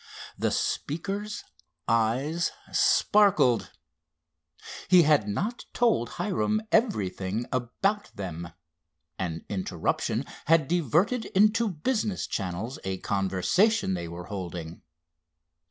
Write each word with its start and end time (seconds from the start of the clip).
The 0.35 0.49
speaker's 0.49 1.43
eyes 1.87 2.49
sparkled. 2.71 3.69
He 4.87 5.03
had 5.03 5.27
not 5.27 5.65
told 5.73 6.13
Hiram 6.17 6.63
everything 6.71 7.45
about 7.51 8.09
them—an 8.15 9.45
interruption 9.47 10.25
had 10.45 10.67
diverted 10.67 11.25
into 11.35 11.67
business 11.69 12.25
channels 12.25 12.79
a 12.83 12.97
conversation 12.97 13.93
they 13.93 14.07
were 14.07 14.25
holding. 14.25 14.81